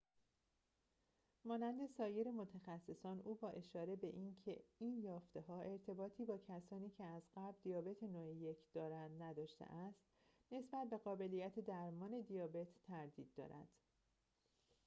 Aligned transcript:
مانند 1.45 1.87
سایر 1.97 2.31
متخصصان 2.31 3.19
او 3.19 3.35
با 3.35 3.49
اشاره 3.49 3.95
به 3.95 4.07
اینکه 4.07 4.63
این 4.79 4.97
یافته‌ها 5.03 5.61
ارتباطی 5.61 6.25
با 6.25 6.37
کسانی 6.47 6.89
که 6.89 7.03
از 7.03 7.21
قبل 7.35 7.57
دیابت 7.63 8.03
نوع 8.03 8.33
۱ 8.33 8.57
دارند 8.73 9.23
نداشته 9.23 9.65
است 9.65 9.99
نسبت 10.51 10.89
به 10.89 10.97
قابلیت 10.97 11.59
درمان 11.59 12.21
دیابت 12.21 12.67
تردید 12.87 13.33
دارد 13.35 13.67